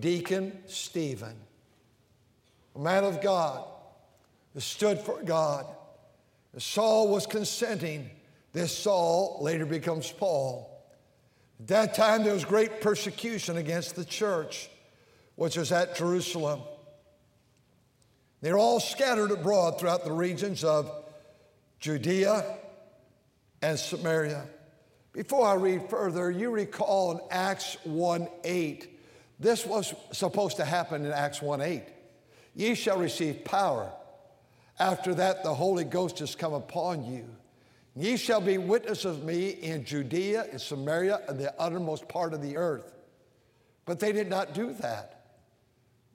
[0.00, 1.36] Deacon Stephen,
[2.74, 3.64] a man of God,
[4.54, 5.66] who stood for God.
[6.58, 8.10] Saul was consenting.
[8.52, 10.82] This Saul later becomes Paul.
[11.60, 14.70] At that time, there was great persecution against the church,
[15.34, 16.60] which was at Jerusalem.
[18.40, 20.90] They're all scattered abroad throughout the regions of
[21.80, 22.58] Judea
[23.62, 24.46] and Samaria.
[25.12, 28.95] Before I read further, you recall in Acts 1 8,
[29.38, 31.82] this was supposed to happen in Acts 1 8.
[32.54, 33.92] Ye shall receive power.
[34.78, 37.26] After that, the Holy Ghost has come upon you.
[37.94, 42.42] Ye shall be witnesses of me in Judea, in Samaria, and the uttermost part of
[42.42, 42.94] the earth.
[43.86, 45.16] But they did not do that.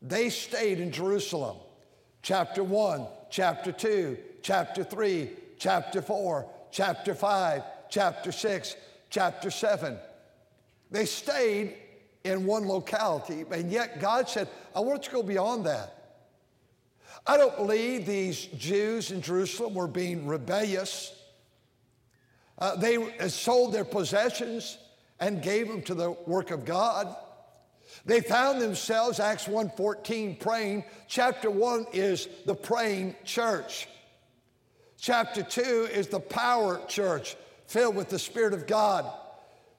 [0.01, 1.57] They stayed in Jerusalem.
[2.21, 8.75] Chapter 1, chapter 2, chapter 3, chapter 4, chapter 5, chapter 6,
[9.09, 9.97] chapter 7.
[10.91, 11.75] They stayed
[12.23, 16.01] in one locality, and yet God said, I want you to go beyond that.
[17.25, 21.13] I don't believe these Jews in Jerusalem were being rebellious.
[22.57, 24.77] Uh, they sold their possessions
[25.19, 27.15] and gave them to the work of God.
[28.05, 30.83] They found themselves, Acts 1.14, praying.
[31.07, 33.87] Chapter 1 is the praying church.
[34.97, 37.35] Chapter 2 is the power church,
[37.67, 39.11] filled with the Spirit of God.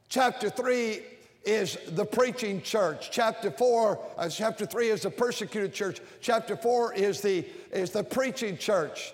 [0.08, 1.00] Chapter 3
[1.44, 3.10] is the preaching church.
[3.10, 6.00] Chapter 4, uh, chapter 3 is the persecuted church.
[6.20, 9.12] Chapter 4 is the, is the preaching church.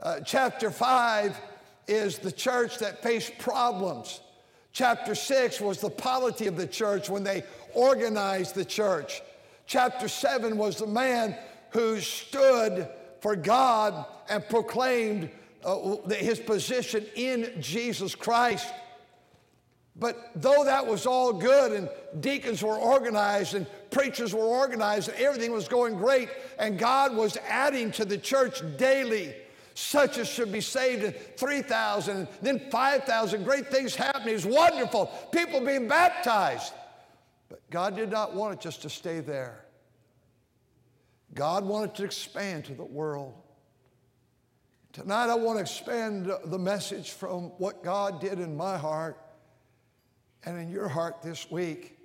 [0.00, 1.40] Uh, chapter 5
[1.86, 4.20] is the church that faced problems.
[4.72, 7.44] Chapter 6 was the polity of the church when they
[7.74, 9.22] organized the church.
[9.66, 11.36] Chapter 7 was the man
[11.70, 12.88] who stood
[13.20, 15.30] for God and proclaimed
[15.64, 18.72] uh, his position in Jesus Christ.
[19.96, 21.88] But though that was all good and
[22.20, 26.28] deacons were organized and preachers were organized and everything was going great
[26.58, 29.34] and God was adding to the church daily,
[29.74, 34.34] such as should be saved, and 3,000, then 5,000, great things happening.
[34.34, 35.06] It's wonderful.
[35.30, 36.72] People being baptized.
[37.48, 39.64] But God did not want it just to stay there.
[41.34, 43.34] God wanted to expand to the world.
[44.92, 49.18] Tonight, I want to expand the message from what God did in my heart
[50.44, 51.96] and in your heart this week.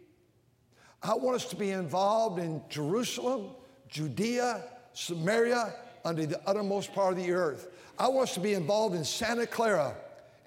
[1.02, 3.52] I want us to be involved in Jerusalem,
[3.88, 4.64] Judea,
[4.94, 5.74] Samaria,
[6.06, 7.70] under the uttermost part of the earth.
[7.98, 9.96] I want us to be involved in Santa Clara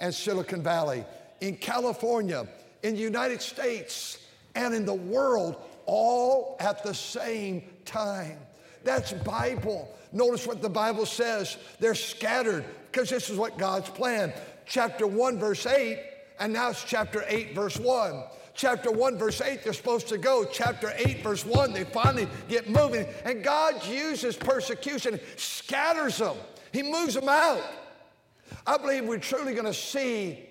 [0.00, 1.04] and Silicon Valley,
[1.40, 2.46] in California,
[2.82, 4.18] in the United States,
[4.54, 8.38] and in the world, all at the same time.
[8.84, 9.94] That's Bible.
[10.12, 11.56] Notice what the Bible says.
[11.78, 14.32] They're scattered because this is what God's plan.
[14.66, 16.11] Chapter 1, verse 8
[16.42, 18.24] and now it's chapter 8, verse 1.
[18.54, 20.44] Chapter 1, verse 8, they're supposed to go.
[20.44, 23.06] Chapter 8, verse 1, they finally get moving.
[23.24, 26.36] And God uses persecution, scatters them,
[26.72, 27.62] He moves them out.
[28.66, 30.48] I believe we're truly going to see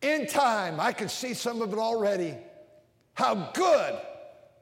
[0.00, 2.34] in time, I can see some of it already,
[3.12, 4.00] how good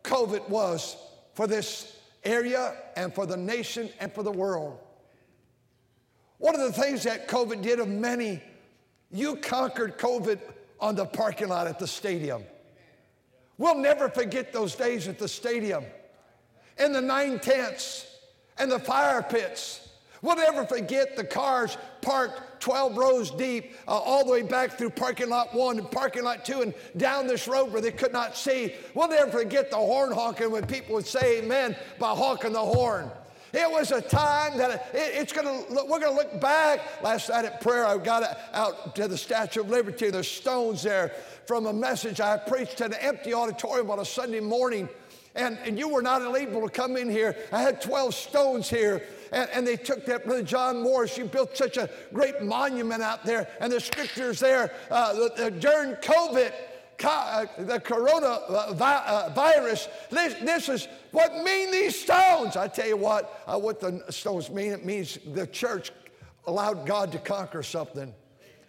[0.03, 0.97] COVID was
[1.35, 4.77] for this area and for the nation and for the world.
[6.39, 8.43] One of the things that COVID did of many
[9.11, 10.41] you conquered COVID
[10.81, 12.43] on the parking lot at the stadium.
[13.59, 15.85] We'll never forget those days at the stadium,
[16.79, 18.07] and the nine tents
[18.59, 19.89] and the fire pits.
[20.23, 24.91] We'll never forget the cars parked 12 rows deep, uh, all the way back through
[24.91, 28.37] parking lot one and parking lot two and down this road where they could not
[28.37, 28.75] see.
[28.95, 33.11] We'll never forget the horn honking when people would say amen by honking the horn.
[33.57, 34.83] It was a time that it,
[35.15, 37.03] it's going to, we're going to look back.
[37.03, 40.11] Last night at prayer, I got out to the Statue of Liberty.
[40.11, 41.13] There's stones there
[41.47, 44.91] from a message I preached at an empty auditorium on a Sunday morning.
[45.35, 47.35] And, and you were not able to come in here.
[47.51, 49.03] I had 12 stones here.
[49.33, 53.25] And, and, they took that, Brother John Morris, you built such a great monument out
[53.25, 56.53] there, and the scriptures there uh, during COVID,
[56.99, 59.87] the coronavirus.
[59.87, 62.57] Uh, this, this is what mean these stones.
[62.57, 64.73] I tell you what, uh, what the stones mean.
[64.73, 65.93] It means the church
[66.47, 68.15] allowed God to conquer something.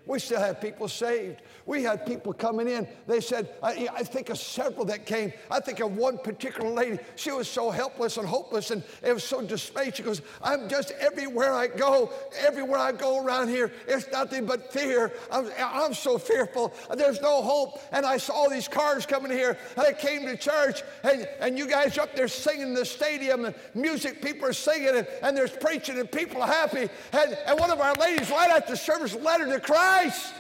[0.07, 1.41] We still have people saved.
[1.65, 2.87] We had people coming in.
[3.07, 5.33] They said, I, I, think of several that came.
[5.51, 6.99] I think of one particular lady.
[7.17, 9.97] She was so helpless and hopeless and it was so dismayed.
[9.97, 14.71] She goes, I'm just everywhere I go, everywhere I go around here, it's nothing but
[14.71, 15.11] fear.
[15.29, 16.73] I'm, I'm so fearful.
[16.95, 17.81] There's no hope.
[17.91, 21.67] And I saw these cars coming here and I came to church and, and you
[21.67, 25.51] guys up there singing in the stadium and music, people are singing and, and there's
[25.51, 26.87] preaching and people are happy.
[27.11, 29.59] And, and one of our ladies right after service led her to
[29.97, 30.33] Christ.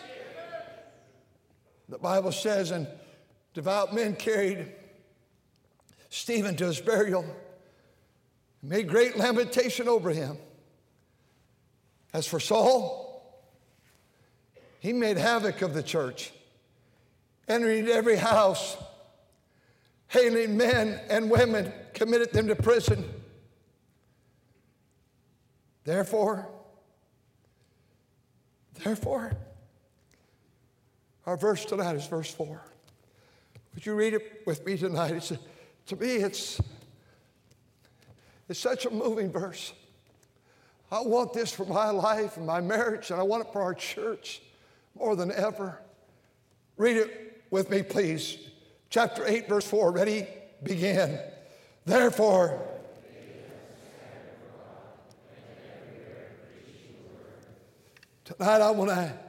[1.89, 2.85] The Bible says, and
[3.55, 4.71] devout men carried
[6.09, 7.25] Stephen to his burial,
[8.61, 10.37] made great lamentation over him.
[12.13, 13.41] As for Saul,
[14.79, 16.31] he made havoc of the church,
[17.47, 18.77] entering every house,
[20.07, 23.03] hailing men and women, committed them to prison.
[25.83, 26.47] Therefore,
[28.83, 29.35] therefore,
[31.27, 32.61] our verse tonight is verse 4.
[33.75, 35.11] Would you read it with me tonight?
[35.11, 35.33] It's,
[35.87, 36.61] to me, it's,
[38.47, 39.73] it's such a moving verse.
[40.89, 43.73] I want this for my life and my marriage, and I want it for our
[43.73, 44.41] church
[44.95, 45.77] more than ever.
[46.77, 48.37] Read it with me, please.
[48.89, 49.91] Chapter 8, verse 4.
[49.91, 50.25] Ready?
[50.63, 51.19] Begin.
[51.85, 52.57] Therefore,
[58.23, 59.26] tonight I want to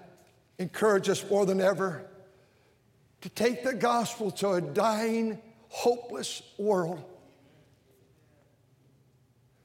[0.59, 2.05] encourage us more than ever
[3.21, 7.03] to take the gospel to a dying, hopeless world.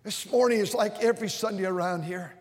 [0.04, 2.34] This morning is like every Sunday around here.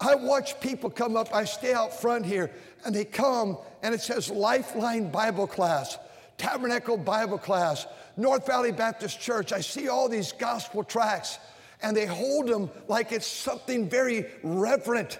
[0.00, 2.50] I watch people come up, I stay out front here,
[2.84, 5.98] and they come and it says Lifeline Bible Class,
[6.38, 7.86] Tabernacle Bible Class,
[8.16, 9.52] North Valley Baptist Church.
[9.52, 11.38] I see all these gospel tracts
[11.82, 15.18] and they hold them like it's something very reverent.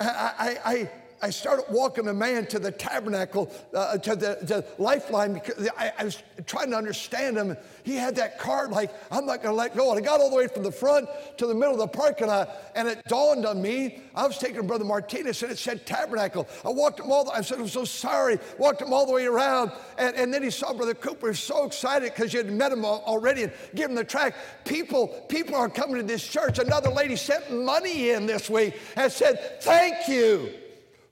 [0.00, 0.90] I, I, I
[1.30, 6.22] started walking a man to the tabernacle, uh, to the, lifeline, because I, I, was
[6.46, 7.56] trying to understand him.
[7.82, 9.90] He had that card like, I'm not going to let go.
[9.90, 12.28] And I got all the way from the front to the middle of the parking
[12.28, 14.00] lot, and it dawned on me.
[14.14, 16.46] I was taking Brother Martinez, and it said tabernacle.
[16.64, 18.38] I walked him all the I said, I'm so sorry.
[18.56, 19.72] Walked him all the way around.
[19.98, 23.42] And, and then he saw Brother Cooper, so excited because you had met him already
[23.42, 24.36] and given him the track.
[24.64, 26.60] People, people are coming to this church.
[26.60, 30.52] Another lady sent money in this week and said, Thank you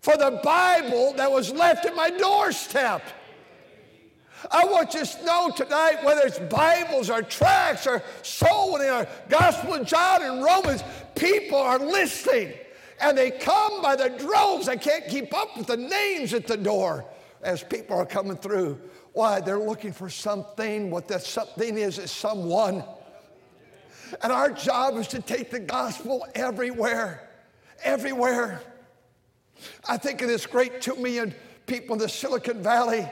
[0.07, 3.03] for the Bible that was left at my doorstep.
[4.53, 9.09] I want you to know tonight, whether it's Bibles or tracts or soul winning or
[9.29, 10.85] Gospel of John and Romans,
[11.17, 12.53] people are listening.
[13.01, 14.69] And they come by the droves.
[14.69, 17.05] I can't keep up with the names at the door
[17.43, 18.81] as people are coming through.
[19.13, 19.41] Why?
[19.41, 20.89] They're looking for something.
[20.89, 22.85] What that something is, is someone.
[24.23, 27.29] And our job is to take the gospel everywhere,
[27.83, 28.63] everywhere.
[29.89, 31.35] I think of this great two million
[31.67, 33.09] people in the Silicon Valley.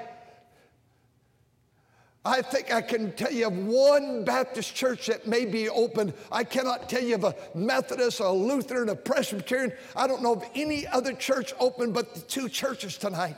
[2.27, 6.15] I think I can tell you of one Baptist church that may be open.
[6.33, 9.73] I cannot tell you of a Methodist, a Lutheran, a Presbyterian.
[9.95, 13.37] I don't know of any other church open but the two churches tonight.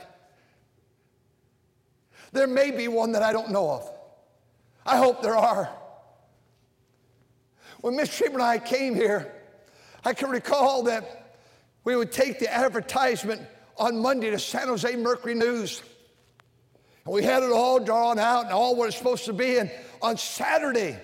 [2.31, 3.91] There may be one that I don't know of.
[4.85, 5.69] I hope there are.
[7.81, 9.33] When Miss Trieber and I came here,
[10.05, 11.26] I can recall that
[11.87, 13.41] we would take the advertisement
[13.77, 15.81] on Monday to San Jose Mercury News.
[17.05, 19.57] And we had it all drawn out and all what it's supposed to be.
[19.57, 19.71] And
[20.01, 20.99] on Saturday,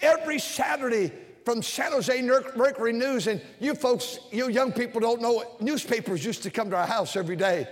[0.00, 1.12] every Saturday
[1.44, 6.44] from San Jose Mercury News, and you folks, you young people don't know, newspapers used
[6.44, 7.68] to come to our house every day.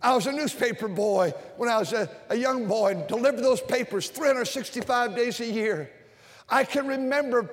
[0.00, 3.60] I was a newspaper boy when I was a, a young boy and delivered those
[3.60, 5.90] papers 365 days a year.
[6.48, 7.50] I can remember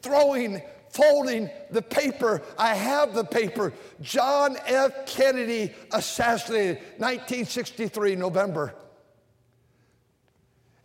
[0.00, 2.42] throwing folding the paper.
[2.58, 3.72] I have the paper.
[4.00, 5.06] John F.
[5.06, 8.74] Kennedy assassinated, 1963, November.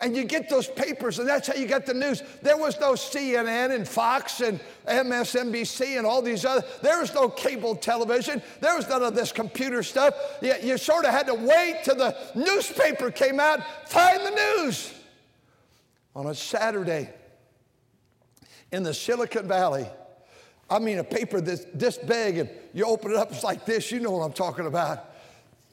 [0.03, 2.23] And you get those papers, and that's how you get the news.
[2.41, 6.67] There was no CNN and Fox and MSNBC and all these other.
[6.81, 8.41] There was no cable television.
[8.59, 10.13] There was none of this computer stuff.
[10.41, 14.93] You, you sort of had to wait till the newspaper came out, find the news.
[16.17, 17.09] On a Saturday,
[18.73, 19.87] in the Silicon Valley.
[20.69, 23.91] I mean, a paper that's this big, and you open it up, it's like this.
[23.91, 25.13] You know what I'm talking about.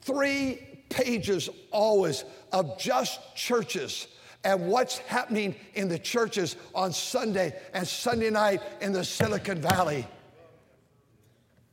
[0.01, 4.07] Three pages always of just churches
[4.43, 10.05] and what's happening in the churches on Sunday and Sunday night in the Silicon Valley.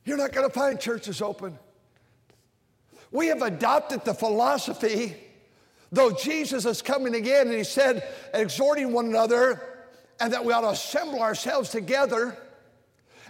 [0.05, 1.59] You're not going to find churches open.
[3.11, 5.15] We have adopted the philosophy,
[5.91, 9.68] though Jesus is coming again, and he said, exhorting one another
[10.19, 12.37] and that we ought to assemble ourselves together.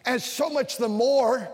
[0.06, 1.50] And so much the more,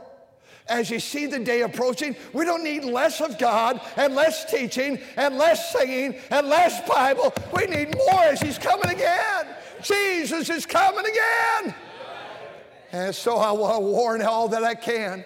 [0.68, 5.00] as you see the day approaching, we don't need less of God and less teaching
[5.18, 7.34] and less singing and less Bible.
[7.54, 9.48] We need more as He's coming again.
[9.84, 11.76] Jesus is coming again.
[12.92, 15.26] And so I want to warn all that I can.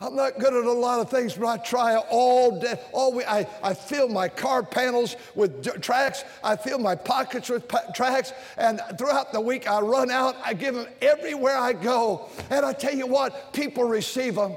[0.00, 2.78] I'm not good at a lot of things, but I try all day.
[2.92, 3.26] All week.
[3.28, 6.22] I, I fill my car panels with tracks.
[6.44, 8.32] I fill my pockets with tracts.
[8.56, 10.36] And throughout the week, I run out.
[10.44, 12.28] I give them everywhere I go.
[12.48, 14.56] And I tell you what, people receive them.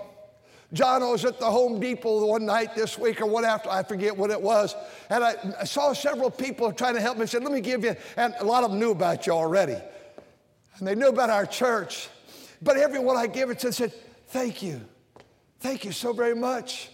[0.74, 4.15] John was at the Home Depot one night this week or what after, I forget
[4.15, 4.75] what it was.
[5.10, 7.24] And I, I saw several people trying to help me.
[7.24, 9.75] I said, let me give you, and a lot of them knew about you already.
[10.77, 12.10] And they knew about our church.
[12.62, 13.91] But everyone I give it to said,
[14.27, 14.79] thank you.
[15.62, 16.89] Thank you so very much.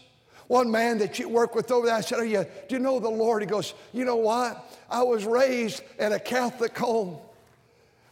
[0.47, 2.79] One man that you work with over there, I said, oh, Are you, Do you
[2.79, 3.41] know the Lord?
[3.41, 4.77] He goes, You know what?
[4.89, 7.17] I was raised in a Catholic home.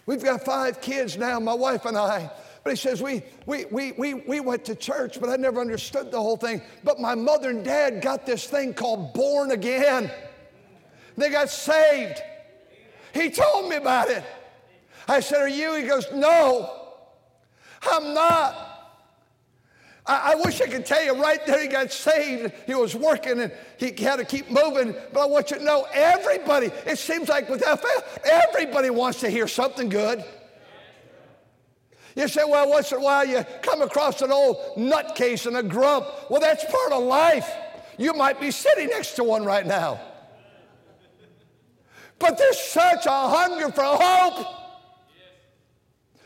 [0.05, 2.31] We've got five kids now, my wife and I.
[2.63, 6.09] But he says, we, we, we, we, we went to church, but I never understood
[6.09, 6.61] the whole thing.
[6.83, 10.11] But my mother and dad got this thing called born again.
[11.15, 12.21] They got saved.
[13.13, 14.23] He told me about it.
[15.07, 15.75] I said, Are you?
[15.75, 16.95] He goes, No,
[17.83, 18.74] I'm not.
[20.07, 22.53] I, I, wish I could tell you right there he got saved.
[22.67, 24.93] He was working and he had to keep moving.
[25.11, 29.29] But I want you to know everybody, it seems like with FL, everybody wants to
[29.29, 30.23] hear something good.
[32.15, 35.63] You say, well, once in a while you come across an old nutcase and a
[35.63, 36.05] grump.
[36.29, 37.49] Well, that's part of life.
[37.97, 39.99] You might be sitting next to one right now.
[42.19, 44.47] But there's such a hunger for hope,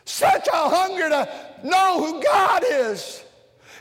[0.05, 1.29] such a hunger to
[1.63, 3.23] know who God is.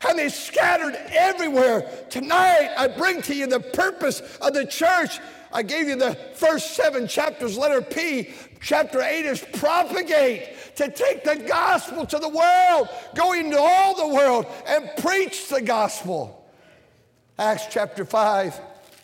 [0.06, 1.88] And they scattered everywhere.
[2.10, 5.18] Tonight, I bring to you the purpose of the church.
[5.52, 8.30] I gave you the first seven chapters, letter P.
[8.60, 14.14] Chapter 8 is propagate to take the gospel to the world, go into all the
[14.14, 16.48] world and preach the gospel.
[17.38, 18.46] Acts chapter 5,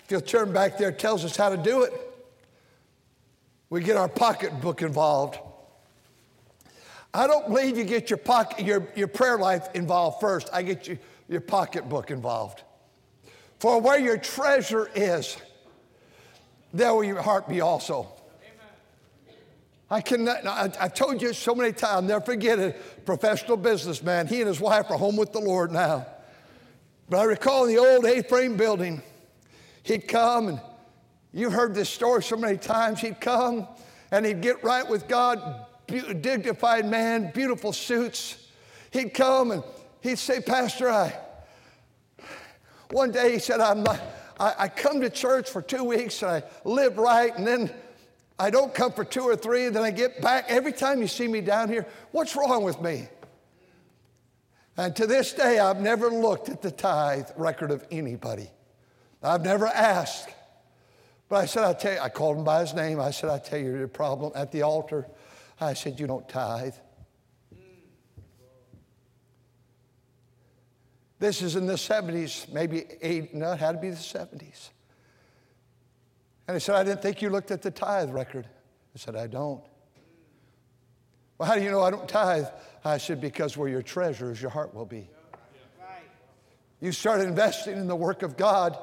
[0.05, 1.93] if you'll turn back there, tells us how to do it.
[3.71, 5.39] We get our pocketbook involved.
[7.15, 10.49] I don't believe you get your, pocket, your, your prayer life involved first.
[10.53, 12.65] I get you, your pocketbook involved.
[13.61, 15.37] For where your treasure is,
[16.73, 18.09] there will your heart be also.
[19.89, 23.07] I cannot, I, have told you so many times, I'll never forget it.
[23.07, 24.27] Professional businessman.
[24.27, 26.07] He and his wife are home with the Lord now.
[27.09, 29.03] But I recall in the old A-frame building,
[29.85, 30.61] he'd come and
[31.33, 33.01] you heard this story so many times.
[33.01, 33.69] He'd come
[34.11, 38.37] and he'd get right with God, dignified man, beautiful suits.
[38.91, 39.63] He'd come and
[40.01, 41.17] he'd say, Pastor, I,
[42.91, 44.01] one day he said, I'm not,
[44.39, 47.71] I, I come to church for two weeks and I live right and then
[48.39, 50.47] I don't come for two or three, and then I get back.
[50.49, 53.09] Every time you see me down here, what's wrong with me?
[54.77, 58.51] And to this day, I've never looked at the tithe record of anybody.
[59.23, 60.31] I've never asked.
[61.29, 63.01] But I said, I tell you, I called him by his name.
[63.01, 65.07] I said, I tell you the problem at the altar.
[65.61, 66.75] I said, You don't tithe.
[71.19, 74.71] This is in the 70s, maybe eight, no, it had to be the 70s.
[76.47, 78.47] And he said, I didn't think you looked at the tithe record.
[78.95, 79.63] I said, I don't.
[81.39, 82.45] Well, how do you know I don't tithe?
[82.85, 85.09] I said, because where your treasure is, your heart will be.
[86.81, 88.77] You started investing in the work of God.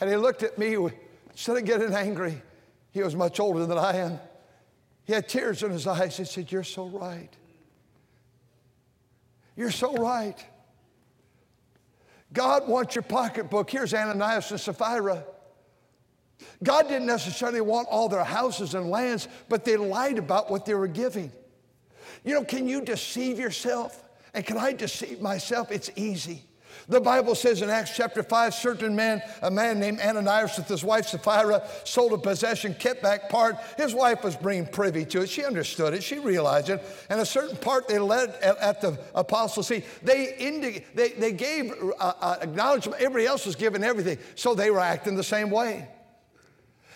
[0.00, 0.76] And he looked at me,
[1.30, 2.42] instead of getting angry,
[2.90, 4.20] he was much older than I am.
[5.08, 6.18] He had tears in his eyes.
[6.18, 7.30] He said, You're so right.
[9.56, 10.36] You're so right.
[12.30, 13.70] God wants your pocketbook.
[13.70, 15.24] Here's Ananias and Sapphira.
[16.62, 20.74] God didn't necessarily want all their houses and lands, but they lied about what they
[20.74, 21.32] were giving.
[22.22, 24.04] You know, can you deceive yourself?
[24.34, 25.72] And can I deceive myself?
[25.72, 26.44] It's easy.
[26.90, 30.82] The Bible says in Acts chapter 5, certain man, a man named Ananias with his
[30.82, 33.56] wife Sapphira, sold a possession, kept back part.
[33.76, 35.28] His wife was being privy to it.
[35.28, 36.02] She understood it.
[36.02, 36.82] She realized it.
[37.10, 39.84] And a certain part they led at, at the apostles' see.
[40.02, 43.02] They, indi- they, they gave uh, uh, acknowledgement.
[43.02, 44.16] Everybody else was given everything.
[44.34, 45.88] So they were acting the same way.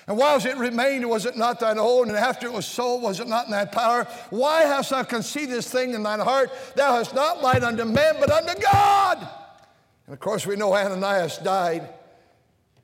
[0.06, 2.08] And whilst it remained, was it not thine own?
[2.08, 4.04] And after it was sold, was it not in thy power?
[4.30, 6.50] Why hast thou conceived this thing in thine heart?
[6.76, 9.28] Thou hast not lied unto men, but unto God.
[10.06, 11.88] And of course, we know Ananias died.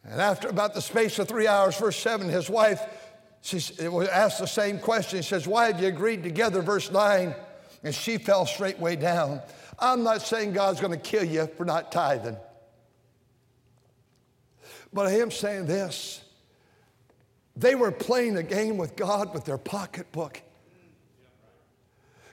[0.04, 2.80] And after about the space of three hours, verse 7, his wife
[3.40, 5.18] she was asked the same question.
[5.18, 6.60] He says, Why have you agreed together?
[6.60, 7.34] Verse 9.
[7.84, 9.40] And she fell straightway down.
[9.78, 12.37] I'm not saying God's going to kill you for not tithing.
[14.92, 16.22] But I am saying this
[17.56, 20.42] they were playing a game with God with their pocketbook.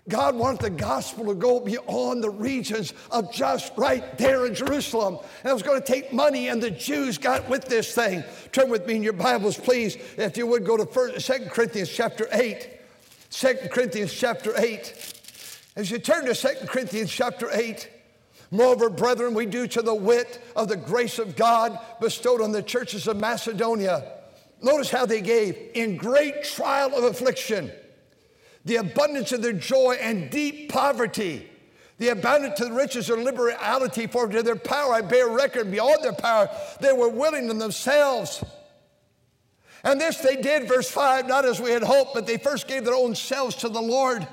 [0.07, 5.17] God wanted the gospel to go beyond the regions of just right there in Jerusalem.
[5.41, 8.23] And it was going to take money, and the Jews got with this thing.
[8.51, 12.27] Turn with me in your Bibles, please, if you would go to 2 Corinthians chapter
[12.31, 12.69] 8.
[13.31, 15.13] 2 Corinthians chapter 8.
[15.75, 17.89] As you turn to 2 Corinthians chapter 8,
[18.51, 22.61] Moreover, brethren, we do to the wit of the grace of God bestowed on the
[22.61, 24.13] churches of Macedonia.
[24.61, 27.71] Notice how they gave in great trial of affliction
[28.65, 31.47] the abundance of their joy and deep poverty,
[31.99, 36.03] the abundance of the riches of liberality, for to their power I bear record beyond
[36.03, 36.49] their power,
[36.81, 38.43] they were willing in themselves.
[39.83, 42.83] And this they did, verse 5, not as we had hoped, but they first gave
[42.83, 44.27] their own selves to the Lord.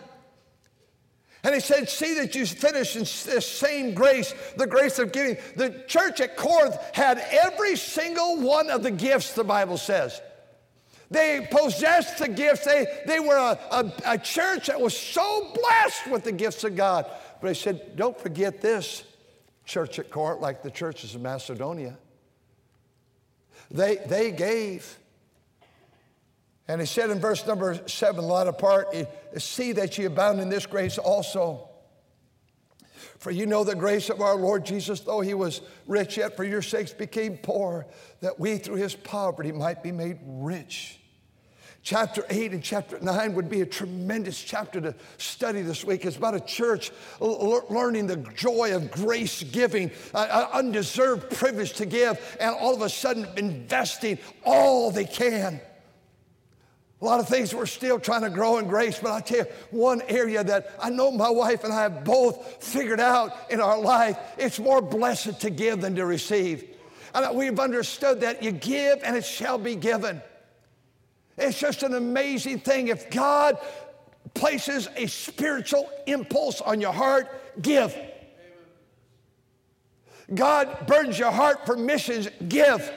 [1.45, 5.37] And he said, See that you finish in this same grace, the grace of giving.
[5.57, 10.21] The church at Corinth had every single one of the gifts, the Bible says.
[11.13, 12.65] They possessed the gifts.
[12.65, 16.75] They, they were a, a, a church that was so blessed with the gifts of
[16.75, 17.07] God.
[17.41, 19.05] But he said, don't forget this
[19.67, 21.99] church at Corinth, like the churches of Macedonia.
[23.71, 24.99] They, they gave.
[26.67, 29.05] And he said in verse number seven, a lot apart, eh,
[29.37, 31.69] see that ye abound in this grace also.
[33.19, 36.45] For you know the grace of our Lord Jesus, though he was rich, yet for
[36.45, 37.87] your sakes became poor,
[38.21, 40.99] that we through his poverty might be made rich.
[41.85, 46.05] Chapter 8 and chapter 9 would be a tremendous chapter to study this week.
[46.05, 52.37] It's about a church learning the joy of grace giving, an undeserved privilege to give,
[52.39, 55.61] and all of a sudden investing all they can.
[57.01, 59.47] A lot of things we're still trying to grow in grace, but I tell you,
[59.73, 63.81] one area that I know my wife and I have both figured out in our
[63.81, 66.65] life, it's more blessed to give than to receive.
[67.13, 70.23] And we've understood that you give and it shall be given.
[71.37, 72.89] It's just an amazing thing.
[72.89, 73.59] If God
[74.35, 77.97] places a spiritual impulse on your heart, give.
[80.35, 82.91] God burdens your heart for missions, give.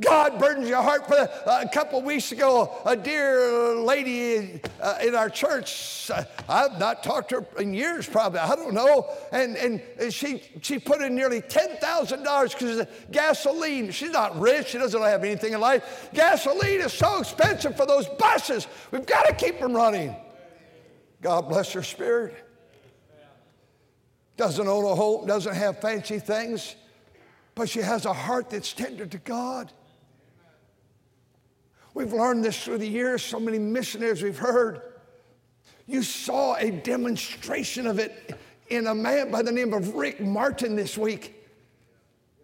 [0.00, 1.06] God burdens your heart.
[1.06, 6.78] For uh, a couple weeks ago, a dear lady uh, in our church, uh, I've
[6.78, 11.02] not talked to her in years probably, I don't know, and, and she, she put
[11.02, 16.10] in nearly $10,000 because gasoline, she's not rich, she doesn't have anything in life.
[16.14, 18.68] Gasoline is so expensive for those buses.
[18.92, 20.14] We've got to keep them running.
[21.20, 22.44] God bless her spirit.
[24.36, 26.76] Doesn't own a home, doesn't have fancy things,
[27.56, 29.72] but she has a heart that's tender to God.
[31.98, 34.82] We've learned this through the years, so many missionaries we've heard.
[35.84, 40.76] You saw a demonstration of it in a man by the name of Rick Martin
[40.76, 41.34] this week.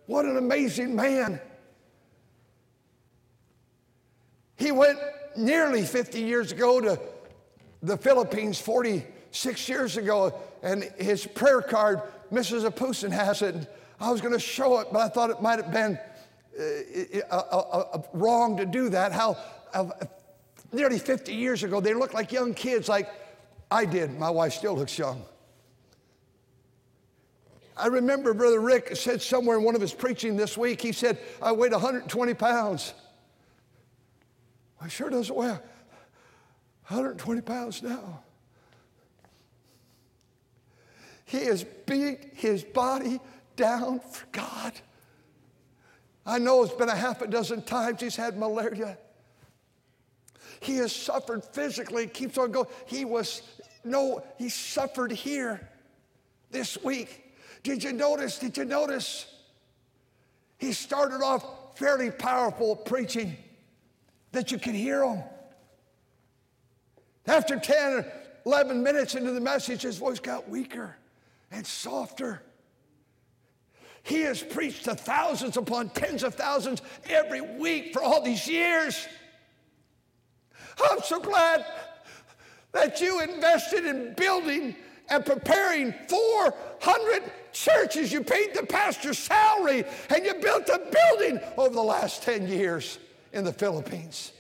[0.07, 1.41] What an amazing man.
[4.57, 4.99] He went
[5.37, 7.01] nearly 50 years ago to
[7.81, 12.69] the Philippines, 46 years ago, and his prayer card, Mrs.
[12.69, 13.73] Apusin has it.
[14.01, 15.97] I was going to show it, but I thought it might have been
[16.59, 19.13] uh, uh, wrong to do that.
[19.13, 19.37] How
[20.73, 23.09] nearly 50 years ago, they looked like young kids, like
[23.71, 24.19] I did.
[24.19, 25.25] My wife still looks young.
[27.77, 31.19] I remember Brother Rick said somewhere in one of his preaching this week, he said,
[31.43, 32.95] I weighed 120 pounds.
[34.81, 35.49] I sure doesn't weigh
[36.89, 38.23] 120 pounds now.
[41.25, 43.19] He has beat his body
[43.57, 44.73] down for God.
[46.27, 48.97] I know it's been a half a dozen times he's had malaria.
[50.61, 52.69] He has suffered physically, keeps on going.
[52.87, 53.43] He was,
[53.85, 55.69] no, he suffered here
[56.51, 57.35] this week.
[57.63, 58.39] Did you notice?
[58.39, 59.27] Did you notice?
[60.59, 61.45] He started off
[61.77, 63.37] fairly powerful preaching
[64.33, 65.23] that you could hear him.
[67.27, 68.13] After 10 or
[68.47, 70.97] 11 minutes into the message, his voice got weaker
[71.51, 72.43] and softer.
[74.05, 79.09] He has preached to thousands upon tens of thousands every week for all these years.
[80.91, 81.65] I'm so glad
[82.73, 84.77] that you invested in building
[85.09, 88.13] and preparing 400 churches.
[88.13, 92.99] You paid the pastor's salary and you built a building over the last 10 years
[93.33, 94.33] in the Philippines.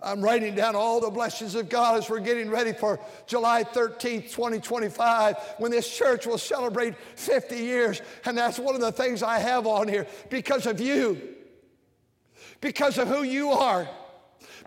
[0.00, 4.30] I'm writing down all the blessings of God as we're getting ready for July 13th,
[4.30, 8.00] 2025, when this church will celebrate 50 years.
[8.24, 11.20] And that's one of the things I have on here because of you,
[12.60, 13.88] because of who you are,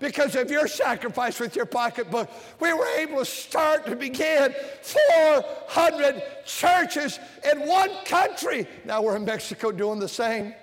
[0.02, 2.30] because of your sacrifice with your pocketbook.
[2.60, 8.68] We were able to start to begin 400 churches in one country.
[8.84, 10.54] Now we're in Mexico doing the same.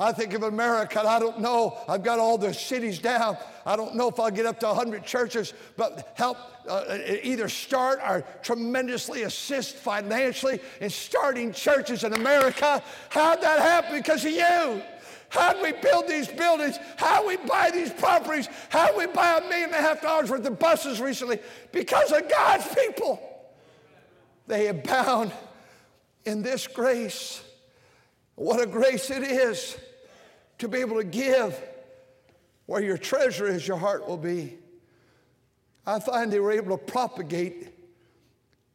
[0.00, 1.76] I think of America, I don't know.
[1.88, 3.36] I've got all the cities down.
[3.66, 6.36] I don't know if I'll get up to 100 churches, but help
[6.68, 12.80] uh, either start or tremendously assist financially in starting churches in America.
[13.08, 13.96] How'd that happen?
[13.96, 14.82] Because of you.
[15.30, 16.78] How'd we build these buildings?
[16.96, 18.48] How'd we buy these properties?
[18.68, 21.40] How'd we buy a million and a half dollars worth of buses recently?
[21.72, 23.20] Because of God's people.
[24.46, 25.32] They abound
[26.24, 27.42] in this grace.
[28.36, 29.76] What a grace it is
[30.58, 31.58] to be able to give
[32.66, 34.58] where your treasure is, your heart will be.
[35.86, 37.68] I find they were able to propagate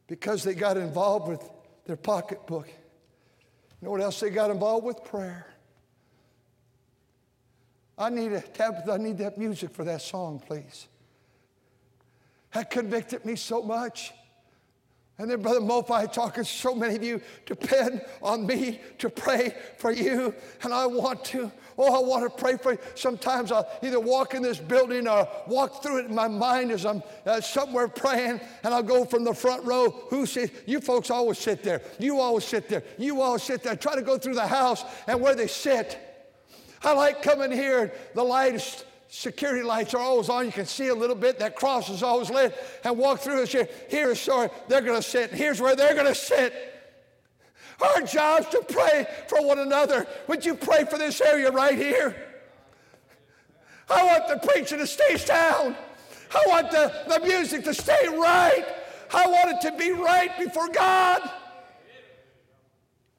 [0.08, 1.48] because they got involved with
[1.86, 2.66] their pocketbook.
[2.66, 5.04] You know what else they got involved with?
[5.04, 5.46] Prayer.
[7.96, 10.88] I need a Tabitha, I need that music for that song, please.
[12.52, 14.12] That convicted me so much.
[15.16, 19.92] And then, Brother Mofi talking, so many of you depend on me to pray for
[19.92, 20.34] you.
[20.62, 21.52] And I want to.
[21.78, 22.78] Oh, I want to pray for you.
[22.96, 26.84] Sometimes I'll either walk in this building or walk through it in my mind as
[26.84, 29.90] I'm uh, somewhere praying, and I'll go from the front row.
[30.10, 30.52] Who sits?
[30.66, 31.82] You folks always sit there.
[32.00, 32.82] You always sit there.
[32.98, 33.72] You always sit there.
[33.72, 35.96] I Try to go through the house and where they sit.
[36.82, 37.92] I like coming here.
[38.14, 40.44] The lights security lights are always on.
[40.44, 41.38] You can see a little bit.
[41.38, 42.54] That cross is always lit.
[42.82, 45.30] And walk through and say, here's sorry, they're going to sit.
[45.30, 46.52] Here's where they're going to sit.
[47.80, 50.06] Our job's to pray for one another.
[50.28, 52.16] Would you pray for this area right here?
[53.88, 55.76] I want the preacher to stay down.
[56.34, 58.64] I want the, the music to stay right.
[59.12, 61.30] I want it to be right before God.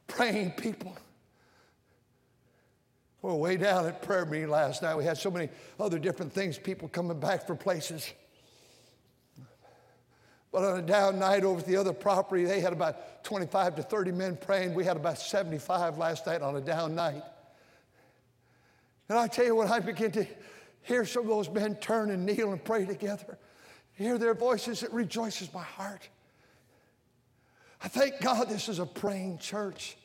[0.07, 0.97] Praying people.
[3.25, 4.95] We were way down at prayer meeting last night.
[4.95, 8.13] We had so many other different things, people coming back from places.
[10.51, 13.81] But on a down night over at the other property, they had about 25 to
[13.81, 14.75] 30 men praying.
[14.75, 17.23] We had about 75 last night on a down night.
[19.09, 20.27] And I tell you what, I begin to
[20.83, 23.39] hear some of those men turn and kneel and pray together.
[23.93, 26.07] Hear their voices, it rejoices my heart.
[27.83, 29.97] I thank God this is a praying church.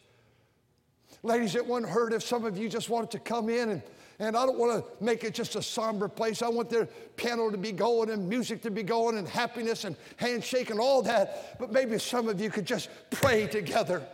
[1.23, 3.83] Ladies, it wouldn't hurt if some of you just wanted to come in and
[4.21, 6.43] and I don't want to make it just a somber place.
[6.43, 6.85] I want their
[7.17, 11.01] piano to be going and music to be going and happiness and handshake and all
[11.03, 11.59] that.
[11.59, 14.07] But maybe some of you could just pray together.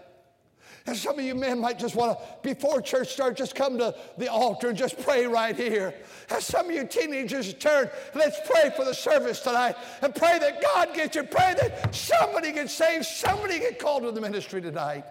[0.86, 3.96] And some of you men might just want to, before church starts, just come to
[4.16, 5.92] the altar and just pray right here.
[6.30, 10.62] And some of you teenagers turn, let's pray for the service tonight and pray that
[10.62, 11.24] God gets you.
[11.24, 15.04] Pray that somebody gets saved, somebody get called to the ministry tonight.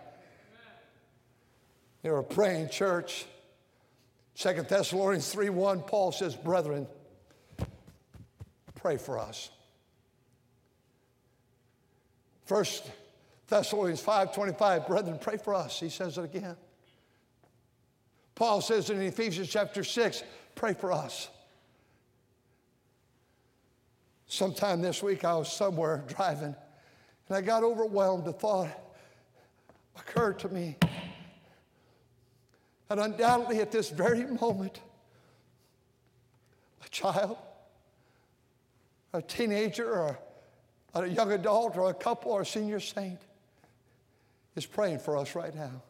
[2.05, 3.25] They were a praying church.
[4.35, 6.85] Second Thessalonians 3 1, Paul says, Brethren,
[8.75, 9.49] pray for us.
[12.45, 12.91] First
[13.47, 15.79] Thessalonians 5:25, brethren, pray for us.
[15.79, 16.55] He says it again.
[18.35, 20.21] Paul says in Ephesians chapter 6,
[20.53, 21.29] pray for us.
[24.27, 26.55] Sometime this week I was somewhere driving
[27.29, 28.25] and I got overwhelmed.
[28.25, 28.69] The thought
[29.97, 30.77] occurred to me
[32.89, 34.80] and undoubtedly, at this very moment,
[36.86, 37.38] a child,
[39.13, 40.19] a teenager, or
[40.93, 43.19] a young adult, or a couple, or a senior saint
[44.56, 45.82] is praying for us right now.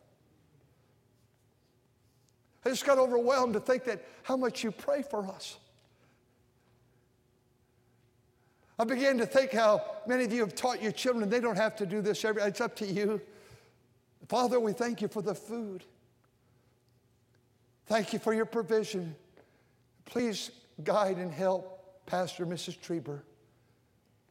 [2.65, 5.57] I just got overwhelmed to think that how much you pray for us.
[8.77, 11.75] I began to think how many of you have taught your children they don't have
[11.77, 13.21] to do this every it's up to you.
[14.27, 15.83] Father, we thank you for the food.
[17.87, 19.15] Thank you for your provision.
[20.05, 20.51] Please
[20.83, 22.77] guide and help Pastor Mrs.
[22.79, 23.21] Trieber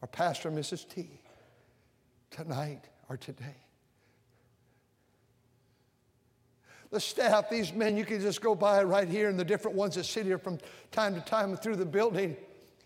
[0.02, 0.88] or Pastor Mrs.
[0.88, 1.08] T
[2.30, 3.56] tonight or today.
[6.90, 9.96] The staff, these men, you can just go by right here and the different ones
[9.96, 10.58] that sit here from
[10.92, 12.36] time to time through the building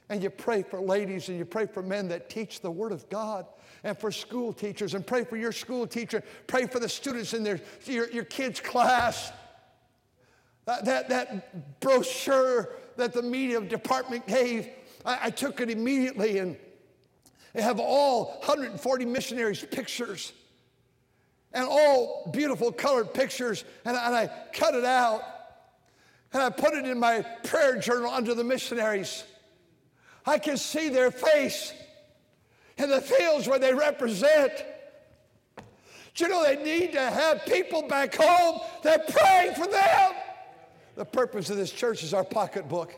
[0.09, 3.09] and you pray for ladies and you pray for men that teach the Word of
[3.11, 3.47] God
[3.85, 6.23] and for school teachers and pray for your school teacher.
[6.47, 9.33] Pray for the students in their, your, your kids' class.
[10.69, 14.69] That, that, brochure that the media department gave,
[15.03, 16.59] I, I took it immediately and
[17.55, 20.35] they have all 140 missionaries' pictures
[21.55, 23.65] and all beautiful colored pictures.
[23.87, 25.23] And I, and I cut it out
[26.35, 29.25] and I put it in my prayer journal under the missionaries.
[30.27, 31.73] I can see their face
[32.77, 34.53] in the fields where they represent.
[36.15, 40.13] Do you know they need to have people back home that pray for them?
[40.99, 42.93] The purpose of this church is our pocketbook.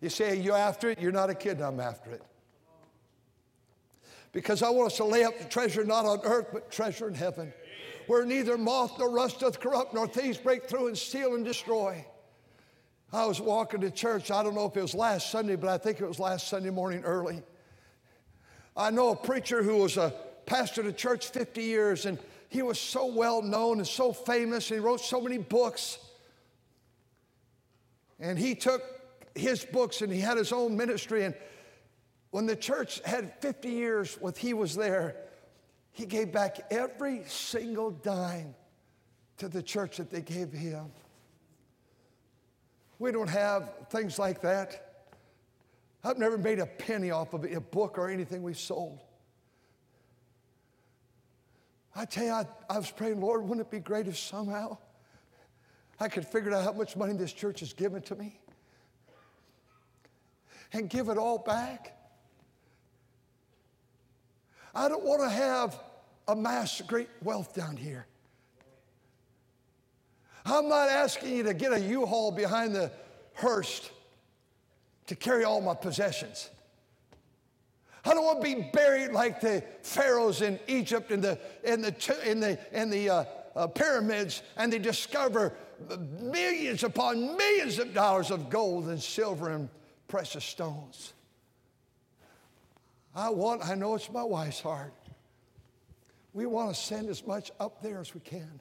[0.00, 0.98] You say, You're after it?
[0.98, 2.22] You're not a kid, I'm after it.
[4.32, 7.14] Because I want us to lay up the treasure not on earth, but treasure in
[7.14, 7.52] heaven.
[8.06, 12.02] where neither moth nor rust doth corrupt, nor thieves break through and steal and destroy.
[13.12, 14.30] I was walking to church.
[14.30, 16.70] I don't know if it was last Sunday, but I think it was last Sunday
[16.70, 17.42] morning early.
[18.74, 20.14] I know a preacher who was a
[20.46, 24.80] pastor to church 50 years, and he was so well known and so famous, and
[24.80, 25.98] he wrote so many books.
[28.22, 28.82] And he took
[29.34, 31.24] his books and he had his own ministry.
[31.24, 31.34] And
[32.30, 35.16] when the church had 50 years with he was there,
[35.90, 38.54] he gave back every single dime
[39.38, 40.92] to the church that they gave him.
[43.00, 45.08] We don't have things like that.
[46.04, 49.00] I've never made a penny off of a book or anything we sold.
[51.94, 54.78] I tell you, I, I, was praying, Lord, wouldn't it be great if somehow
[56.02, 58.36] I could figure out how much money this church has given to me
[60.72, 61.96] and give it all back?
[64.74, 65.78] I don't want to have
[66.26, 68.06] amassed great wealth down here.
[70.44, 72.90] I'm not asking you to get a U-Haul behind the
[73.34, 73.88] hearse
[75.06, 76.50] to carry all my possessions.
[78.04, 81.94] I don't want to be buried like the pharaohs in Egypt in the, in the,
[82.28, 83.24] in the, in the uh,
[83.56, 85.52] uh, pyramids and they discover
[86.20, 89.68] millions upon millions of dollars of gold and silver and
[90.08, 91.12] precious stones.
[93.14, 94.94] I want, I know it's my wife's heart.
[96.32, 98.60] We want to send as much up there as we can.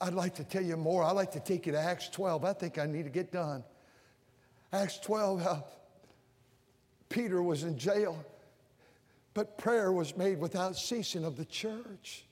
[0.00, 1.04] I'd like to tell you more.
[1.04, 2.44] I'd like to take you to Acts 12.
[2.44, 3.64] I think I need to get done.
[4.72, 5.64] Acts 12, how
[7.08, 8.24] Peter was in jail,
[9.38, 12.24] but prayer was made without ceasing of the church.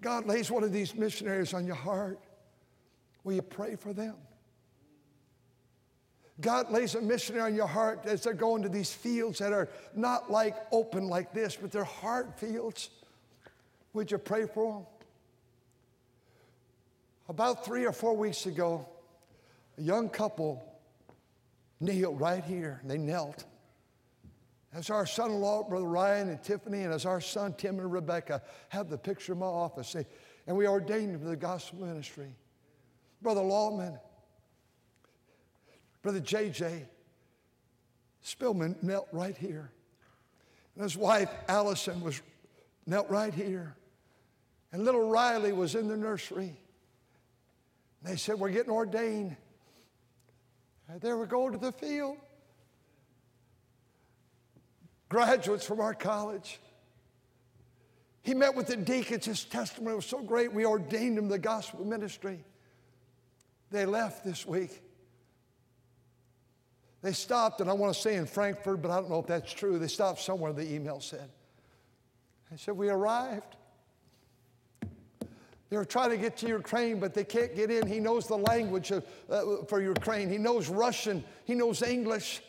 [0.00, 2.18] God lays one of these missionaries on your heart.
[3.22, 4.16] Will you pray for them?
[6.40, 9.68] God lays a missionary on your heart as they're going to these fields that are
[9.94, 12.90] not like open like this, but they're hard fields.
[13.92, 14.86] Would you pray for them?
[17.28, 18.84] About three or four weeks ago,
[19.78, 20.64] a young couple
[21.78, 22.80] kneeled right here.
[22.82, 23.44] They knelt.
[24.76, 27.90] As our son in law, Brother Ryan and Tiffany, and as our son Tim and
[27.90, 29.96] Rebecca have the picture in my office,
[30.46, 32.36] and we ordained them to the gospel ministry.
[33.22, 33.98] Brother Lawman,
[36.02, 36.84] Brother JJ
[38.22, 39.70] Spillman knelt right here.
[40.74, 42.20] And his wife, Allison, was
[42.84, 43.76] knelt right here.
[44.72, 46.60] And little Riley was in the nursery.
[48.02, 49.36] And they said, We're getting ordained.
[50.88, 52.18] And there we go to the field.
[55.08, 56.60] Graduates from our college.
[58.22, 59.26] He met with the deacons.
[59.26, 62.44] His testimony was so great, we ordained him the gospel ministry.
[63.70, 64.82] They left this week.
[67.02, 69.52] They stopped, and I want to say in Frankfurt, but I don't know if that's
[69.52, 69.78] true.
[69.78, 71.30] They stopped somewhere, the email said.
[72.50, 73.56] They said, We arrived.
[75.68, 77.86] They were trying to get to Ukraine, but they can't get in.
[77.86, 80.28] He knows the language of, uh, for Ukraine.
[80.28, 81.24] He knows Russian.
[81.44, 82.42] He knows English.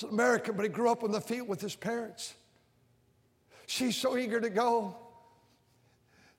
[0.00, 2.32] He's an American, but he grew up in the field with his parents.
[3.66, 4.96] She's so eager to go.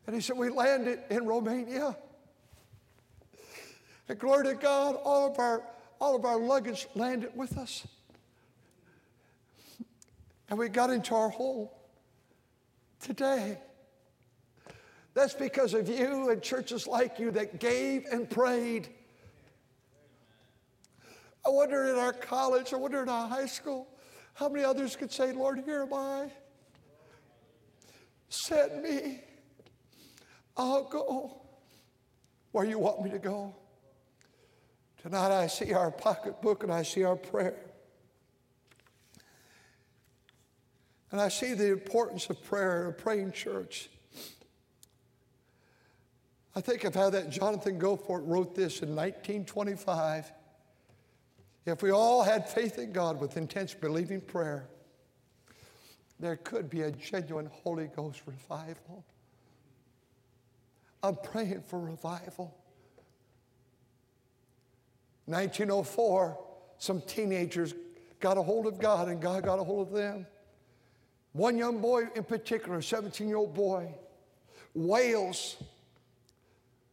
[0.07, 1.95] And he said, We landed in Romania.
[4.09, 5.63] And glory to God, all of our,
[5.99, 7.85] all of our luggage landed with us.
[10.49, 11.69] And we got into our home
[12.99, 13.59] today.
[15.13, 18.89] That's because of you and churches like you that gave and prayed.
[21.45, 23.87] I wonder in our college, I wonder in our high school,
[24.33, 26.31] how many others could say, Lord, here am I.
[28.29, 29.19] Send me.
[30.55, 31.41] I'll go
[32.51, 33.55] where you want me to go.
[35.01, 37.57] Tonight I see our pocketbook and I see our prayer.
[41.11, 43.89] And I see the importance of prayer, in a praying church.
[46.55, 50.31] I think of how that Jonathan Goforth wrote this in 1925.
[51.65, 54.67] If we all had faith in God with intense believing prayer,
[56.19, 59.05] there could be a genuine Holy Ghost revival.
[61.03, 62.55] I'm praying for revival.
[65.25, 66.37] 1904,
[66.77, 67.73] some teenagers
[68.19, 70.25] got a hold of God and God got a hold of them.
[71.33, 73.93] One young boy in particular, a 17 year old boy,
[74.73, 75.57] Wales,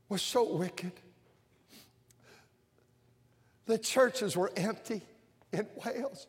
[0.08, 0.92] was so wicked.
[3.68, 5.02] The churches were empty
[5.52, 6.26] in Wales.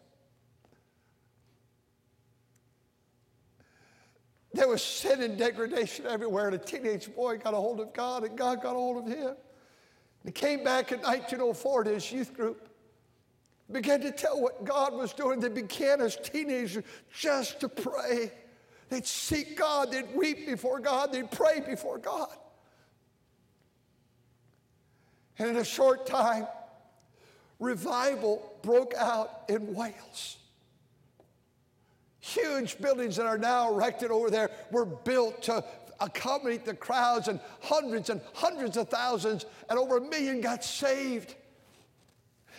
[4.53, 8.25] There was sin and degradation everywhere, and a teenage boy got a hold of God,
[8.25, 9.35] and God got a hold of him.
[10.25, 12.67] He came back in 1904 to his youth group.
[13.71, 15.39] began to tell what God was doing.
[15.39, 16.83] They began as teenagers
[17.17, 18.33] just to pray.
[18.89, 22.35] They'd seek God, they'd weep before God, they'd pray before God.
[25.37, 26.45] And in a short time,
[27.59, 30.37] revival broke out in Wales.
[32.19, 35.63] Huge buildings that are now erected over there were built to
[35.99, 41.35] accommodate the crowds, and hundreds and hundreds of thousands, and over a million got saved.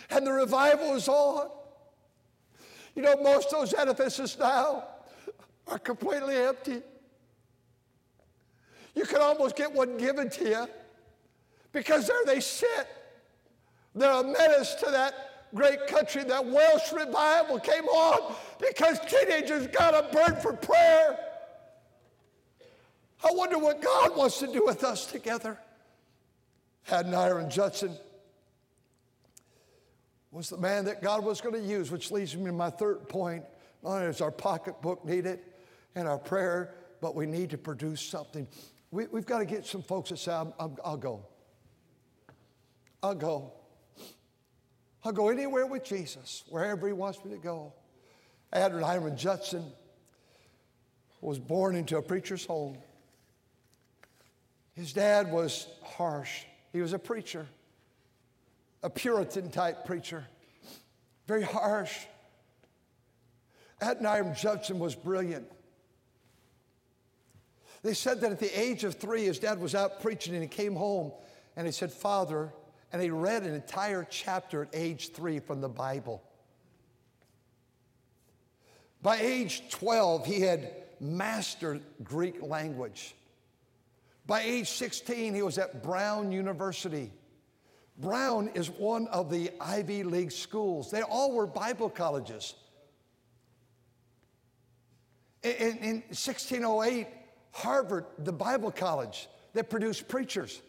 [0.09, 1.49] And the revival is on.
[2.95, 4.83] You know, most of those edifices now
[5.67, 6.81] are completely empty.
[8.93, 10.67] You can almost get one given to you
[11.71, 12.87] because there they sit.
[13.93, 16.23] They're a menace to that great country.
[16.23, 21.17] That Welsh revival came on because teenagers got a burn for prayer.
[23.23, 25.59] I wonder what God wants to do with us together.
[26.89, 27.95] Adoniram Judson
[30.31, 33.07] was the man that God was going to use, which leads me to my third
[33.07, 33.43] point.
[33.83, 35.39] Not only does our pocketbook needed
[35.95, 38.47] and our prayer, but we need to produce something.
[38.91, 41.25] We, have got to get some folks that say, i will go.
[43.03, 43.53] I'll go.
[45.03, 47.73] I'll go anywhere with Jesus, wherever he wants me to go.
[48.53, 49.65] Adoniram Judson
[51.21, 52.77] was born into a preacher's home.
[54.73, 56.43] His dad was harsh.
[56.71, 57.47] He was a preacher,
[58.83, 60.25] a Puritan type preacher,
[61.27, 61.97] very harsh.
[63.81, 65.47] Adoniram Judson was brilliant.
[67.83, 70.47] They said that at the age of three, his dad was out preaching and he
[70.47, 71.11] came home
[71.55, 72.53] and he said, Father,
[72.91, 76.21] and he read an entire chapter at age three from the Bible.
[79.01, 83.15] By age 12, he had mastered Greek language.
[84.27, 87.11] By age 16, he was at Brown University.
[87.97, 90.91] Brown is one of the Ivy League schools.
[90.91, 92.55] They all were Bible colleges.
[95.43, 97.07] In, in 1608,
[97.51, 100.61] Harvard, the Bible college that produced preachers.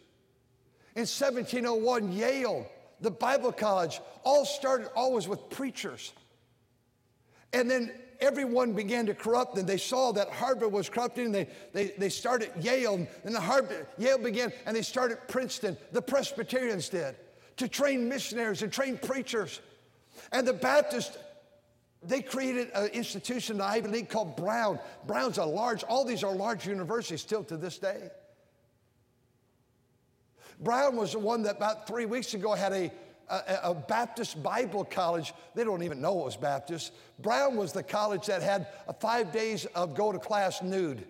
[0.95, 2.67] In 1701, Yale,
[3.01, 6.13] the Bible college, all started always with preachers.
[7.51, 11.25] And then everyone began to corrupt and they saw that Harvard was corrupting.
[11.25, 15.77] and They, they, they started Yale and the Harvard, Yale began and they started Princeton.
[15.91, 17.15] The Presbyterians did
[17.57, 19.61] to train missionaries and train preachers.
[20.31, 21.17] And the Baptists,
[22.01, 24.79] they created an institution, the Ivy League called Brown.
[25.05, 28.09] Brown's a large, all these are large universities still to this day.
[30.59, 32.91] Brown was the one that about three weeks ago had a,
[33.29, 35.33] a, a, Baptist Bible college.
[35.55, 36.93] They don't even know it was Baptist.
[37.19, 38.67] Brown was the college that had
[38.99, 41.05] five days of go to class nude.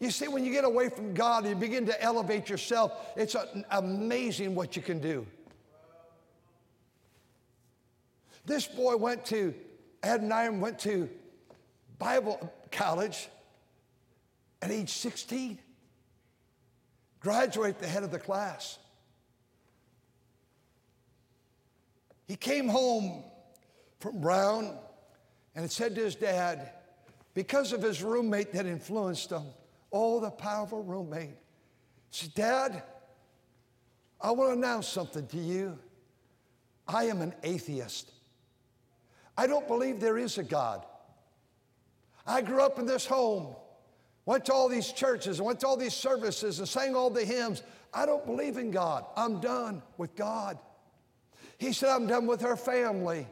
[0.00, 3.36] You see, when you get away from God and you begin to elevate yourself, it's
[3.70, 5.26] amazing what you can do.
[8.46, 9.54] This boy went to,
[10.02, 11.10] Adoniram went to
[11.98, 13.28] Bible college
[14.62, 15.58] at age 16
[17.20, 18.78] graduate the head of the class.
[22.26, 23.22] He came home
[23.98, 24.78] from Brown
[25.54, 26.72] and had said to his dad,
[27.34, 29.42] because of his roommate that influenced him,
[29.92, 31.36] oh, the powerful roommate,
[32.10, 32.82] he said, Dad,
[34.20, 35.78] I want to announce something to you.
[36.88, 38.10] I am an atheist.
[39.36, 40.84] I don't believe there is a God.
[42.26, 43.54] I grew up in this home
[44.26, 47.24] went to all these churches, and went to all these services, and sang all the
[47.24, 47.62] hymns.
[47.92, 49.04] I don't believe in God.
[49.16, 50.58] I'm done with God.
[51.58, 53.26] He said, I'm done with her family.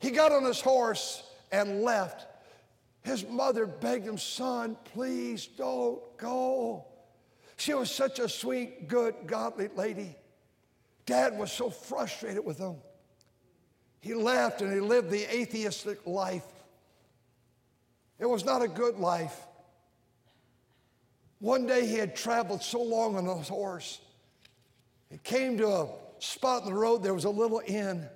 [0.00, 2.26] He got on his horse and left.
[3.02, 6.84] His mother begged him, Son, please don't go.
[7.56, 10.16] She was such a sweet, good, godly lady.
[11.06, 12.76] Dad was so frustrated with him.
[14.00, 16.44] He left and he lived the atheistic life.
[18.18, 19.46] It was not a good life.
[21.38, 24.00] One day he had traveled so long on his horse.
[25.10, 28.08] He came to a spot in the road, there was a little inn.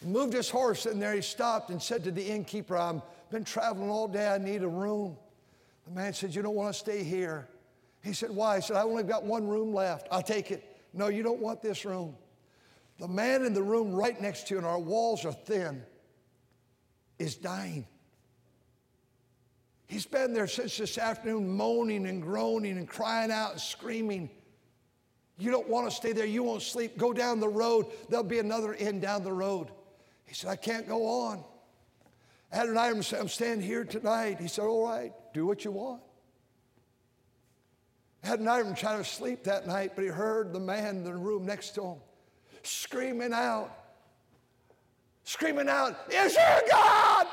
[0.00, 3.44] He moved his horse in there, he stopped and said to the innkeeper, I've been
[3.44, 5.16] traveling all day, I need a room.
[5.86, 7.48] The man said, You don't want to stay here.
[8.02, 8.56] He said, Why?
[8.56, 10.08] He said, I only got one room left.
[10.10, 10.64] I'll take it.
[10.92, 12.16] No, you don't want this room.
[12.98, 15.82] The man in the room right next to you, and our walls are thin
[17.20, 17.86] is dying.
[19.86, 24.30] He's been there since this afternoon, moaning and groaning and crying out and screaming.
[25.38, 26.26] You don't want to stay there.
[26.26, 26.96] You won't sleep.
[26.96, 27.86] Go down the road.
[28.08, 29.68] There'll be another inn down the road.
[30.26, 31.44] He said, I can't go on.
[32.52, 34.40] Adoniram said, I'm staying here tonight.
[34.40, 36.02] He said, All right, do what you want.
[38.24, 41.74] Even tried to sleep that night, but he heard the man in the room next
[41.76, 41.98] to him
[42.62, 43.70] screaming out,
[45.24, 47.26] screaming out, Is there a God?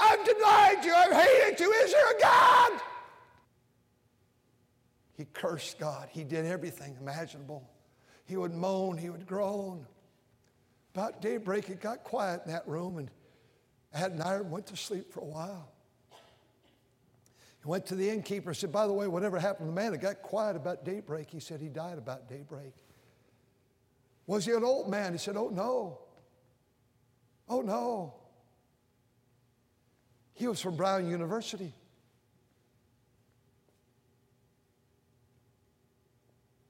[0.00, 2.80] I've denied you, I've hated you, is there a God?
[5.16, 6.08] He cursed God.
[6.12, 7.68] He did everything imaginable.
[8.24, 9.84] He would moan, he would groan.
[10.94, 13.10] About daybreak, it got quiet in that room, and
[13.94, 15.72] Adoniram went to sleep for a while.
[17.60, 19.92] He went to the innkeeper and said, By the way, whatever happened to the man,
[19.92, 21.30] it got quiet about daybreak.
[21.30, 22.72] He said he died about daybreak.
[24.26, 25.12] Was he an old man?
[25.12, 25.98] He said, Oh, no.
[27.48, 28.14] Oh, no.
[30.34, 31.74] He was from Brown University.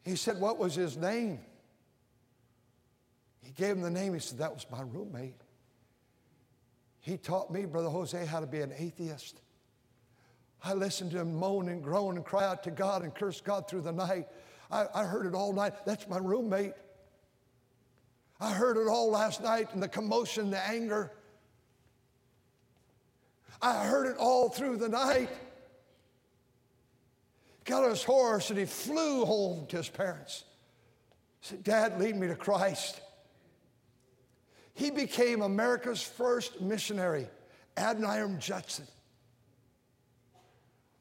[0.03, 1.41] He said, What was his name?
[3.43, 4.15] He gave him the name.
[4.15, 5.41] He said, That was my roommate.
[7.01, 9.41] He taught me, Brother Jose, how to be an atheist.
[10.65, 13.69] I listened to him moan and groan and cry out to God and curse God
[13.69, 14.27] through the night.
[14.71, 15.75] I, I heard it all night.
[15.85, 16.73] That's my roommate.
[18.41, 21.13] I heard it all last night and the commotion, the anger.
[23.61, 25.31] I heard it all through the night.
[27.65, 30.45] Got his horse and he flew home to his parents.
[31.41, 33.01] Said, Dad, lead me to Christ.
[34.75, 37.27] He became America's first missionary,
[37.77, 38.87] Adoniram Judson.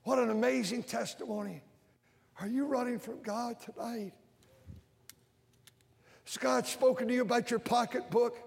[0.03, 1.61] What an amazing testimony.
[2.39, 4.13] Are you running from God tonight?
[6.27, 8.37] Has God spoken to you about your pocketbook?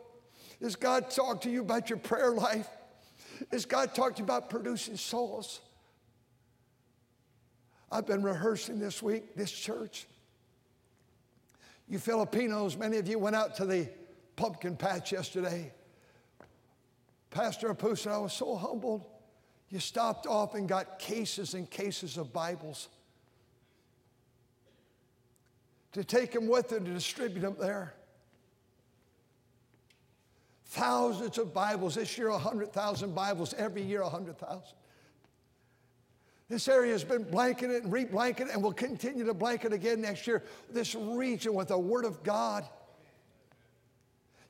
[0.60, 2.68] Has God talked to you about your prayer life?
[3.50, 5.60] Has God talked to you about producing souls?
[7.90, 10.06] I've been rehearsing this week, this church.
[11.88, 13.88] You Filipinos, many of you went out to the
[14.36, 15.72] pumpkin patch yesterday.
[17.30, 19.06] Pastor Apus and I was so humbled.
[19.70, 22.88] You stopped off and got cases and cases of Bibles
[25.92, 27.94] to take them with you to distribute them there.
[30.66, 31.96] Thousands of Bibles.
[31.96, 33.54] This year, 100,000 Bibles.
[33.54, 34.62] Every year, 100,000.
[36.48, 40.42] This area has been blanketed and reblanketed and will continue to blanket again next year.
[40.68, 42.64] This region with the Word of God.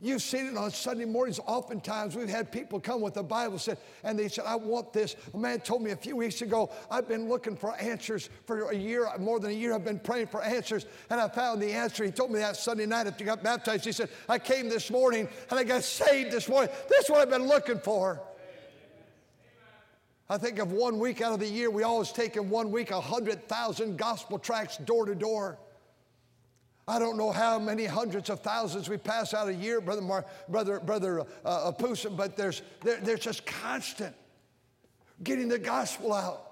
[0.03, 1.41] You've seen it on Sunday mornings.
[1.47, 5.15] Oftentimes, we've had people come with the Bible said, and they said, I want this.
[5.35, 8.75] A man told me a few weeks ago, I've been looking for answers for a
[8.75, 9.75] year, more than a year.
[9.75, 12.03] I've been praying for answers, and I found the answer.
[12.03, 13.85] He told me that Sunday night after he got baptized.
[13.85, 16.71] He said, I came this morning and I got saved this morning.
[16.89, 18.23] This is what I've been looking for.
[20.31, 22.91] I think of one week out of the year, we always take in one week
[22.91, 25.59] 100,000 gospel tracts door to door.
[26.91, 30.27] I don't know how many hundreds of thousands we pass out a year, Brother Mar,
[30.49, 34.13] Brother, Brother uh, Apusa, but there's, there, there's just constant
[35.23, 36.51] getting the gospel out.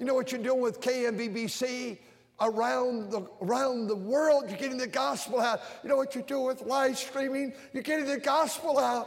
[0.00, 1.98] You know what you're doing with KMVBC?
[2.40, 5.60] Around the, around the world, you're getting the gospel out.
[5.84, 7.52] You know what you're doing with live streaming?
[7.72, 9.06] You're getting the gospel out.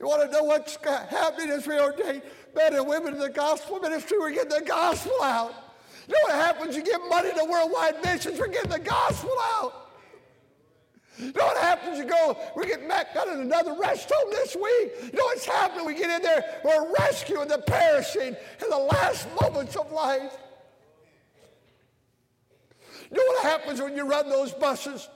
[0.00, 2.22] You want to know what's happening as we ordain
[2.54, 4.16] men and women in the gospel ministry?
[4.18, 5.63] We're getting the gospel out.
[6.06, 6.76] You know what happens?
[6.76, 9.84] You give money to worldwide missions, we're getting the gospel out.
[11.18, 11.98] You know what happens?
[11.98, 15.12] You go, we get back out in another rest home this week.
[15.12, 15.86] You know what's happening?
[15.86, 20.36] We get in there, we're rescuing the perishing in the last moments of life.
[23.10, 25.08] You know what happens when you run those buses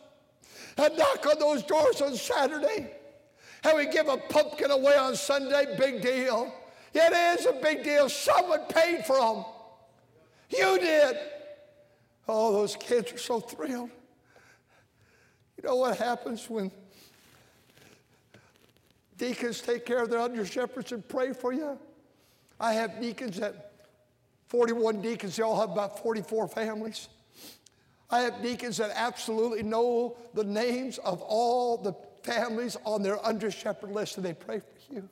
[0.77, 2.93] and knock on those doors on Saturday?
[3.65, 6.53] And we give a pumpkin away on Sunday, big deal.
[6.95, 8.09] It is a big deal.
[8.09, 9.45] Someone paid for them.
[10.51, 11.17] You did.
[12.27, 13.91] Oh, those kids are so thrilled.
[15.57, 16.71] You know what happens when
[19.17, 21.79] deacons take care of their under shepherds and pray for you?
[22.61, 23.73] I have deacons that
[24.49, 27.09] 41 deacons, they all have about 44 families.
[28.11, 33.51] I have deacons that absolutely know the names of all the families on their under
[33.51, 35.09] shepherd list and they pray for you.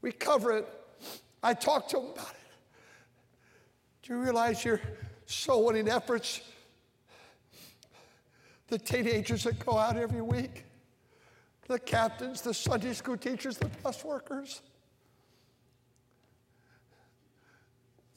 [0.00, 0.68] We cover it.
[1.42, 2.37] I talk to them about it.
[4.08, 4.80] Do you realize your
[5.26, 6.40] soul winning efforts?
[8.68, 10.64] The teenagers that go out every week,
[11.66, 14.62] the captains, the Sunday school teachers, the bus workers,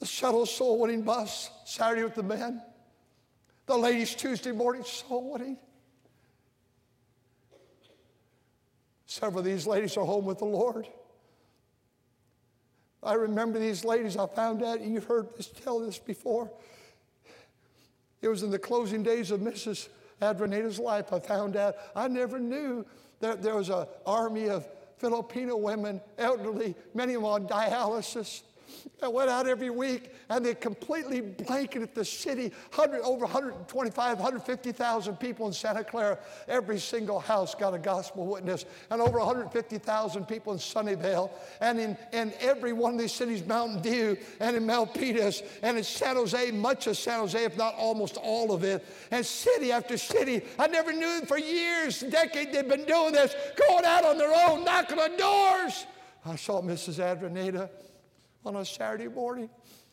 [0.00, 2.62] the shuttle soul winning bus Saturday with the men,
[3.66, 5.58] the ladies Tuesday morning soul winning.
[9.04, 10.88] Several of these ladies are home with the Lord.
[13.02, 16.50] I remember these ladies, I found out, you've heard this tell this before.
[18.20, 19.88] It was in the closing days of Mrs.
[20.20, 21.74] Adrena's life, I found out.
[21.96, 22.86] I never knew
[23.18, 24.66] that there was an army of
[24.98, 28.42] Filipino women, elderly, many of them on dialysis.
[29.00, 32.52] That went out every week and they completely blanketed the city.
[32.74, 36.18] 100, over 125 150,000 people in Santa Clara.
[36.48, 41.96] Every single house got a gospel witness and over 150,000 people in Sunnyvale and in,
[42.12, 46.50] in every one of these cities Mountain View and in Milpitas and in San Jose
[46.50, 48.84] much of San Jose if not almost all of it.
[49.10, 53.84] And city after city I never knew for years decades they've been doing this going
[53.84, 55.86] out on their own knocking on doors.
[56.24, 56.98] I saw Mrs.
[57.00, 57.68] Adrenata
[58.44, 59.50] on a Saturday morning.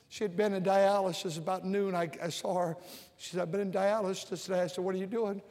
[0.10, 1.94] She had been in dialysis about noon.
[1.94, 2.78] I, I saw her.
[3.18, 4.62] She said, I've been in dialysis today.
[4.62, 5.42] I said, What are you doing?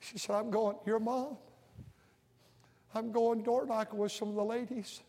[0.00, 1.38] She said, I'm going, Your mom.
[2.94, 5.00] I'm going door knocking with some of the ladies.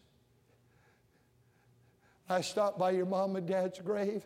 [2.27, 4.25] I stopped by your mom and dad's grave.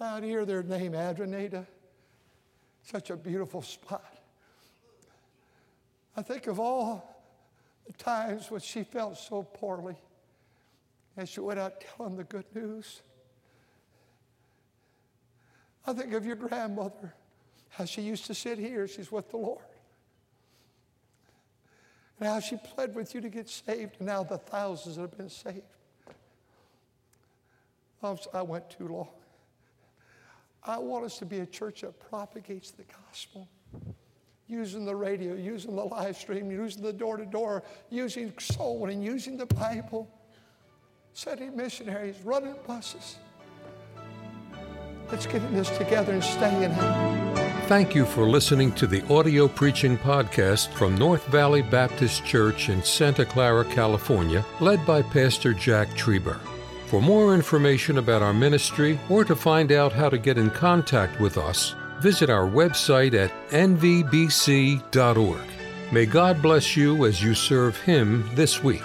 [0.00, 1.66] I'd hear their name, Adrenata.
[2.82, 4.04] Such a beautiful spot.
[6.16, 7.24] I think of all
[7.86, 9.96] the times when she felt so poorly
[11.16, 13.02] as she went out telling the good news.
[15.86, 17.14] I think of your grandmother,
[17.68, 19.64] how she used to sit here, she's with the Lord.
[22.18, 25.16] And how she pled with you to get saved, and now the thousands that have
[25.16, 25.62] been saved.
[28.34, 29.08] I went too long.
[30.62, 33.48] I want us to be a church that propagates the gospel,
[34.46, 39.00] using the radio, using the live stream, using the door to door, using soul winning,
[39.00, 40.10] using the Bible
[41.14, 43.18] sending missionaries, running buses.
[45.10, 47.66] Let's get in this together and stay in it.
[47.68, 52.82] Thank you for listening to the audio preaching podcast from North Valley Baptist Church in
[52.82, 56.38] Santa Clara, California, led by Pastor Jack Trieber.
[56.88, 61.20] For more information about our ministry or to find out how to get in contact
[61.20, 64.82] with us, visit our website at nvbc.org.
[65.92, 68.82] May God bless you as you serve Him this week.